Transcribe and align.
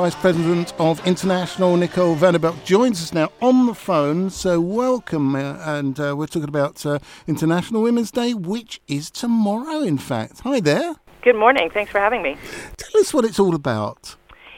Vice 0.00 0.14
President 0.14 0.72
of 0.78 1.04
International, 1.04 1.76
Nicole 1.76 2.14
Vanderbilt, 2.14 2.64
joins 2.64 3.02
us 3.02 3.12
now 3.12 3.32
on 3.42 3.66
the 3.66 3.74
phone. 3.74 4.30
So, 4.30 4.60
welcome. 4.60 5.34
Uh, 5.34 5.58
and 5.60 5.98
uh, 5.98 6.14
we're 6.16 6.28
talking 6.28 6.48
about 6.48 6.86
uh, 6.86 7.00
International 7.26 7.82
Women's 7.82 8.12
Day, 8.12 8.32
which 8.32 8.80
is 8.86 9.10
tomorrow, 9.10 9.80
in 9.80 9.98
fact. 9.98 10.42
Hi 10.44 10.60
there. 10.60 10.94
Good 11.22 11.34
morning. 11.34 11.68
Thanks 11.74 11.90
for 11.90 11.98
having 11.98 12.22
me. 12.22 12.36
Tell 12.76 13.00
us 13.00 13.12
what 13.12 13.24
it's 13.24 13.40
all 13.40 13.56
about. 13.56 14.14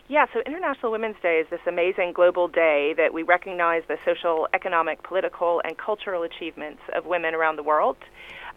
Yeah, 0.08 0.26
so 0.34 0.40
International 0.45 0.92
Women's 0.92 1.16
Day 1.22 1.38
is 1.38 1.47
this 1.49 1.61
amazing 1.67 2.13
global 2.13 2.47
day 2.47 2.93
that 2.99 3.15
we 3.15 3.22
recognize 3.22 3.83
the 3.88 3.97
social, 4.04 4.47
economic, 4.53 5.03
political, 5.04 5.63
and 5.65 5.79
cultural 5.79 6.22
achievements 6.22 6.83
of 6.95 7.07
women 7.07 7.35
around 7.35 7.57
the 7.57 7.63
world. 7.63 7.97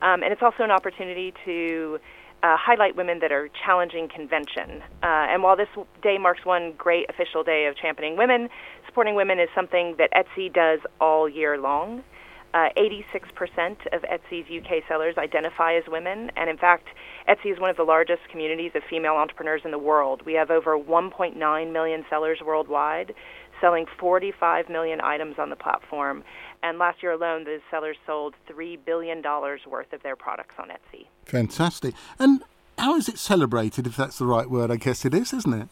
Um, 0.02 0.22
and 0.22 0.34
it's 0.34 0.42
also 0.42 0.64
an 0.64 0.72
opportunity 0.72 1.34
to 1.46 2.02
uh, 2.44 2.58
highlight 2.58 2.96
women 2.96 3.20
that 3.20 3.32
are 3.32 3.50
challenging 3.66 4.10
convention. 4.14 4.84
Uh, 5.02 5.32
and 5.32 5.42
while 5.42 5.56
this 5.56 5.70
day 6.02 6.18
marks 6.18 6.46
one 6.46 6.74
great 6.78 7.10
official 7.10 7.44
day 7.44 7.66
of 7.66 7.78
championing 7.78 8.18
women, 8.18 8.50
supporting 8.86 9.16
women 9.16 9.40
is 9.40 9.48
something 9.56 9.96
that 9.98 10.12
Etsy 10.12 10.54
does 10.54 10.80
all 11.00 11.28
year 11.28 11.58
long. 11.58 12.04
Uh, 12.54 12.70
86% 12.78 13.88
of 13.94 14.04
Etsy's 14.04 14.46
UK 14.48 14.84
sellers 14.88 15.18
identify 15.18 15.74
as 15.74 15.84
women, 15.88 16.32
and 16.36 16.52
in 16.52 16.58
fact, 16.58 16.88
Etsy 17.28 17.52
is 17.52 17.60
one 17.60 17.72
of 17.72 17.78
the 17.78 17.84
largest 17.84 18.22
communities 18.30 18.72
of 18.76 18.84
female 18.88 19.14
entrepreneurs 19.14 19.62
in 19.66 19.72
the 19.72 19.80
world. 19.80 20.22
We 20.24 20.34
have 20.34 20.52
over 20.52 20.78
1.9 20.78 21.72
million 21.72 22.06
sellers 22.12 22.42
worldwide, 22.46 23.16
selling 23.60 23.88
45 23.98 24.70
million 24.70 25.02
items 25.02 25.40
on 25.40 25.50
the 25.50 25.56
platform. 25.56 26.24
And 26.62 26.78
last 26.78 27.02
year 27.02 27.14
alone, 27.14 27.46
the 27.46 27.60
sellers 27.72 27.98
sold 28.06 28.36
$3 28.48 28.78
billion 28.86 29.24
worth 29.24 29.92
of 29.92 30.04
their 30.04 30.16
products 30.16 30.56
on 30.60 30.70
Etsy. 30.70 31.08
Fantastic. 31.26 31.96
And 32.20 32.44
how 32.78 32.96
is 32.96 33.10
it 33.10 33.18
celebrated, 33.18 33.88
if 33.88 33.96
that's 33.96 34.20
the 34.20 34.26
right 34.26 34.50
word? 34.50 34.70
I 34.70 34.76
guess 34.76 35.06
it 35.06 35.14
is, 35.16 35.34
isn't 35.34 35.54
it? 35.54 35.70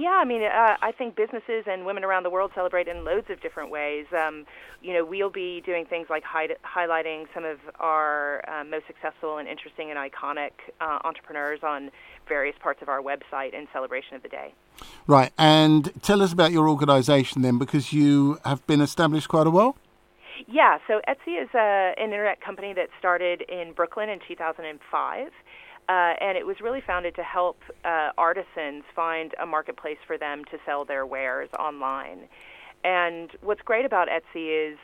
Yeah, 0.00 0.12
I 0.12 0.24
mean, 0.24 0.42
uh, 0.42 0.76
I 0.80 0.92
think 0.92 1.14
businesses 1.14 1.64
and 1.66 1.84
women 1.84 2.04
around 2.04 2.22
the 2.22 2.30
world 2.30 2.52
celebrate 2.54 2.88
in 2.88 3.04
loads 3.04 3.28
of 3.28 3.42
different 3.42 3.70
ways. 3.70 4.06
Um, 4.18 4.46
you 4.80 4.94
know, 4.94 5.04
we'll 5.04 5.28
be 5.28 5.60
doing 5.60 5.84
things 5.84 6.06
like 6.08 6.22
hi- 6.24 6.56
highlighting 6.64 7.26
some 7.34 7.44
of 7.44 7.58
our 7.78 8.42
uh, 8.48 8.64
most 8.64 8.86
successful 8.86 9.36
and 9.36 9.46
interesting 9.46 9.90
and 9.90 9.98
iconic 9.98 10.52
uh, 10.80 11.00
entrepreneurs 11.04 11.60
on 11.62 11.90
various 12.26 12.56
parts 12.62 12.80
of 12.80 12.88
our 12.88 13.02
website 13.02 13.52
in 13.52 13.68
celebration 13.74 14.14
of 14.16 14.22
the 14.22 14.30
day. 14.30 14.54
Right, 15.06 15.32
and 15.36 15.92
tell 16.00 16.22
us 16.22 16.32
about 16.32 16.50
your 16.50 16.66
organisation 16.66 17.42
then, 17.42 17.58
because 17.58 17.92
you 17.92 18.38
have 18.46 18.66
been 18.66 18.80
established 18.80 19.28
quite 19.28 19.46
a 19.46 19.50
while. 19.50 19.76
Yeah, 20.48 20.78
so 20.88 21.02
Etsy 21.06 21.42
is 21.42 21.50
a, 21.54 21.92
an 21.98 22.04
internet 22.04 22.40
company 22.40 22.72
that 22.72 22.88
started 22.98 23.42
in 23.42 23.74
Brooklyn 23.74 24.08
in 24.08 24.18
2005. 24.26 25.28
Uh, 25.88 26.14
and 26.20 26.38
it 26.38 26.46
was 26.46 26.60
really 26.60 26.80
founded 26.86 27.16
to 27.16 27.22
help 27.22 27.58
uh, 27.84 28.10
artisans 28.16 28.84
find 28.94 29.34
a 29.42 29.46
marketplace 29.46 29.98
for 30.06 30.16
them 30.16 30.44
to 30.44 30.58
sell 30.64 30.84
their 30.84 31.04
wares 31.04 31.48
online. 31.58 32.28
And 32.84 33.30
what's 33.42 33.62
great 33.62 33.84
about 33.84 34.08
Etsy 34.08 34.72
is, 34.72 34.78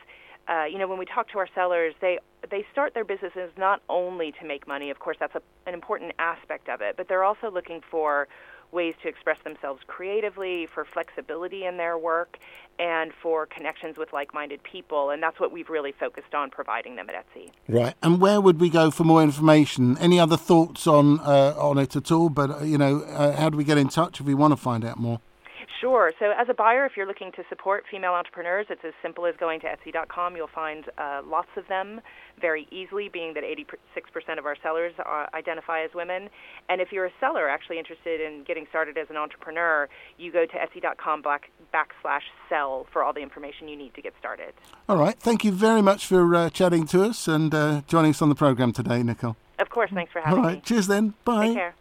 uh, 0.49 0.65
you 0.65 0.77
know, 0.77 0.87
when 0.87 0.99
we 0.99 1.05
talk 1.05 1.29
to 1.29 1.39
our 1.39 1.47
sellers, 1.55 1.93
they 2.01 2.19
they 2.49 2.65
start 2.71 2.93
their 2.93 3.03
businesses 3.03 3.51
not 3.57 3.81
only 3.89 4.31
to 4.33 4.45
make 4.45 4.67
money. 4.67 4.89
Of 4.89 4.99
course, 4.99 5.17
that's 5.19 5.35
a, 5.35 5.41
an 5.65 5.73
important 5.73 6.13
aspect 6.19 6.69
of 6.69 6.81
it, 6.81 6.95
but 6.95 7.07
they're 7.07 7.23
also 7.23 7.49
looking 7.51 7.81
for 7.89 8.27
ways 8.71 8.95
to 9.01 9.07
express 9.07 9.37
themselves 9.43 9.81
creatively, 9.87 10.65
for 10.65 10.85
flexibility 10.85 11.65
in 11.65 11.77
their 11.77 11.97
work, 11.97 12.37
and 12.79 13.11
for 13.13 13.45
connections 13.45 13.97
with 13.97 14.13
like 14.13 14.33
minded 14.33 14.61
people. 14.63 15.09
And 15.09 15.23
that's 15.23 15.39
what 15.39 15.51
we've 15.51 15.69
really 15.69 15.93
focused 15.93 16.33
on 16.35 16.49
providing 16.49 16.95
them 16.95 17.09
at 17.09 17.15
Etsy. 17.15 17.51
Right. 17.67 17.95
And 18.03 18.21
where 18.21 18.39
would 18.39 18.59
we 18.59 18.69
go 18.69 18.91
for 18.91 19.03
more 19.03 19.23
information? 19.23 19.97
Any 19.99 20.19
other 20.19 20.37
thoughts 20.37 20.85
on, 20.85 21.19
uh, 21.21 21.55
on 21.57 21.77
it 21.77 21.95
at 21.95 22.11
all? 22.11 22.29
But, 22.29 22.51
uh, 22.51 22.63
you 22.63 22.77
know, 22.77 23.01
uh, 23.03 23.35
how 23.35 23.49
do 23.49 23.57
we 23.57 23.63
get 23.63 23.77
in 23.77 23.87
touch 23.87 24.19
if 24.19 24.25
we 24.25 24.33
want 24.33 24.51
to 24.51 24.57
find 24.57 24.85
out 24.85 24.99
more? 24.99 25.19
Sure. 25.81 26.11
So, 26.19 26.31
as 26.37 26.47
a 26.49 26.53
buyer, 26.53 26.85
if 26.85 26.93
you're 26.95 27.07
looking 27.07 27.31
to 27.33 27.43
support 27.49 27.83
female 27.89 28.13
entrepreneurs, 28.13 28.67
it's 28.69 28.81
as 28.85 28.93
simple 29.01 29.25
as 29.25 29.35
going 29.39 29.59
to 29.61 29.67
Etsy.com. 29.67 30.35
You'll 30.35 30.47
find 30.47 30.85
uh, 30.97 31.21
lots 31.25 31.49
of 31.57 31.67
them 31.67 32.01
very 32.39 32.67
easily, 32.71 33.09
being 33.09 33.33
that 33.33 33.43
86% 33.43 34.39
of 34.39 34.45
our 34.45 34.55
sellers 34.61 34.93
are, 35.03 35.29
identify 35.33 35.83
as 35.83 35.91
women. 35.93 36.29
And 36.69 36.81
if 36.81 36.91
you're 36.91 37.05
a 37.05 37.11
seller 37.19 37.49
actually 37.49 37.79
interested 37.79 38.21
in 38.21 38.43
getting 38.43 38.65
started 38.69 38.97
as 38.97 39.07
an 39.09 39.17
entrepreneur, 39.17 39.89
you 40.17 40.31
go 40.31 40.45
to 40.45 40.53
Etsy.com 40.53 41.21
back, 41.21 41.51
backslash 41.73 42.21
sell 42.49 42.87
for 42.91 43.03
all 43.03 43.13
the 43.13 43.21
information 43.21 43.67
you 43.67 43.75
need 43.75 43.93
to 43.95 44.01
get 44.01 44.13
started. 44.19 44.53
All 44.87 44.97
right. 44.97 45.19
Thank 45.19 45.43
you 45.43 45.51
very 45.51 45.81
much 45.81 46.05
for 46.05 46.33
uh, 46.35 46.49
chatting 46.49 46.85
to 46.87 47.03
us 47.03 47.27
and 47.27 47.53
uh, 47.53 47.81
joining 47.87 48.11
us 48.11 48.21
on 48.21 48.29
the 48.29 48.35
program 48.35 48.71
today, 48.71 49.03
Nicole. 49.03 49.35
Of 49.59 49.69
course. 49.69 49.91
Thanks 49.93 50.11
for 50.11 50.21
having 50.21 50.37
me. 50.37 50.41
All 50.41 50.47
right. 50.47 50.57
Me. 50.57 50.61
Cheers 50.61 50.87
then. 50.87 51.13
Bye. 51.25 51.47
Take 51.47 51.55
care. 51.55 51.75